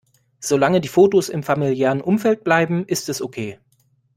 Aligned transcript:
Solange 0.39 0.81
die 0.81 0.87
Fotos 0.87 1.29
im 1.29 1.43
familiären 1.43 2.01
Umfeld 2.01 2.43
bleiben, 2.43 2.87
ist 2.87 3.07
es 3.07 3.21
okay. 3.21 3.59